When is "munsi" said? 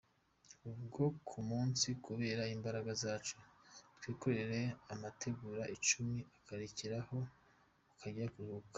1.49-1.87